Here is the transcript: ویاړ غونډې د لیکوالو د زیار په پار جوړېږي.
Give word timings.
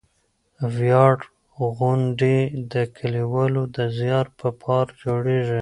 ویاړ 0.75 1.17
غونډې 1.77 2.37
د 2.71 2.73
لیکوالو 3.13 3.63
د 3.75 3.77
زیار 3.97 4.25
په 4.39 4.47
پار 4.61 4.85
جوړېږي. 5.03 5.49